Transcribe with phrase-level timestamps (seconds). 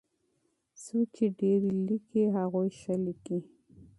[0.83, 3.39] څوک چې ډېر ليکي هغوی ښه ليکي.